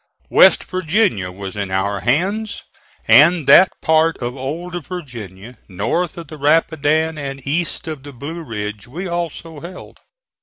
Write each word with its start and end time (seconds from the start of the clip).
West 0.31 0.63
Virginia 0.63 1.29
was 1.31 1.55
in 1.55 1.69
our 1.69 1.99
hands; 1.99 2.63
and 3.07 3.45
that 3.45 3.69
part 3.81 4.17
of 4.17 4.35
old 4.35 4.83
Virginia 4.87 5.59
north 5.69 6.17
of 6.17 6.27
the 6.27 6.39
Rapidan 6.39 7.19
and 7.19 7.45
east 7.45 7.87
of 7.87 8.01
the 8.01 8.11
Blue 8.11 8.41
Ridge 8.41 8.87
we 8.87 9.07
also 9.07 9.59
held. 9.59 9.99